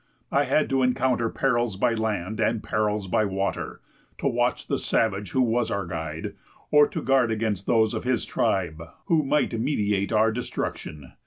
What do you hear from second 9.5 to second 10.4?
meditate our